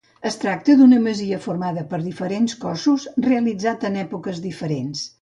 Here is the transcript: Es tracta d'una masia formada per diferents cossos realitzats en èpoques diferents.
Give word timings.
Es 0.27 0.35
tracta 0.43 0.75
d'una 0.79 1.01
masia 1.03 1.39
formada 1.43 1.85
per 1.93 2.01
diferents 2.07 2.57
cossos 2.65 3.07
realitzats 3.29 3.93
en 3.93 4.05
èpoques 4.09 4.47
diferents. 4.51 5.09